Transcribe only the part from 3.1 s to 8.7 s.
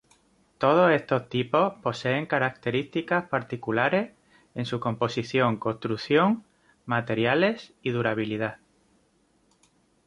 particulares en su composición, construcción, materiales y durabilidad.